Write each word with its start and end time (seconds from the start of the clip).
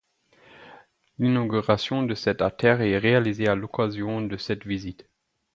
L'inauguration 1.19 2.01
de 2.01 2.15
cette 2.15 2.41
artère 2.41 2.81
est 2.81 2.97
réalisée 2.97 3.47
à 3.47 3.53
l'occasion 3.53 4.19
de 4.19 4.35
cette 4.35 4.65
visite. 4.65 5.07